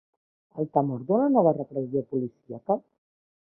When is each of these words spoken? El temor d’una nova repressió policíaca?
El 0.63 0.69
temor 0.77 1.03
d’una 1.11 1.29
nova 1.35 1.53
repressió 1.59 2.05
policíaca? 2.15 2.83